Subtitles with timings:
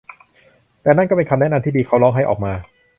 [0.81, 2.53] แต่นั่นก็เป็นคำแนะนำที่ดี เขาร้องไห้ออกมา